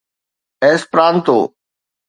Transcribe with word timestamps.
Esperanto 0.63 1.39